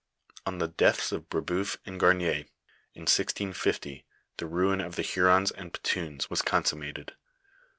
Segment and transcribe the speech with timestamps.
[0.47, 2.47] On the deaths of Brebeuf and Gamier,
[2.95, 4.03] in 1650,
[4.37, 7.09] the ruin of the Hurons and Petuns was con summated.